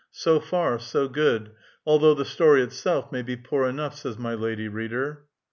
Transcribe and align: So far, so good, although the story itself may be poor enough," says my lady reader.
So 0.09 0.39
far, 0.39 0.79
so 0.79 1.07
good, 1.07 1.51
although 1.85 2.15
the 2.15 2.25
story 2.25 2.63
itself 2.63 3.11
may 3.11 3.21
be 3.21 3.35
poor 3.35 3.67
enough," 3.69 3.93
says 3.95 4.17
my 4.17 4.33
lady 4.33 4.67
reader. 4.67 5.25